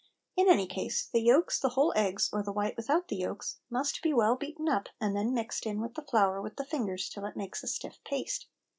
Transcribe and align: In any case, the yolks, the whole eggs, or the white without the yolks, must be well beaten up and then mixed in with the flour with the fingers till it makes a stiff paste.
In 0.35 0.49
any 0.49 0.65
case, 0.65 1.05
the 1.05 1.21
yolks, 1.21 1.59
the 1.59 1.69
whole 1.69 1.93
eggs, 1.95 2.31
or 2.33 2.41
the 2.41 2.51
white 2.51 2.75
without 2.75 3.07
the 3.07 3.17
yolks, 3.17 3.59
must 3.69 4.01
be 4.01 4.15
well 4.15 4.35
beaten 4.35 4.67
up 4.67 4.89
and 4.99 5.15
then 5.15 5.31
mixed 5.31 5.63
in 5.67 5.79
with 5.79 5.93
the 5.93 6.01
flour 6.01 6.41
with 6.41 6.55
the 6.55 6.65
fingers 6.65 7.07
till 7.07 7.25
it 7.25 7.37
makes 7.37 7.61
a 7.61 7.67
stiff 7.67 7.99
paste. 8.03 8.47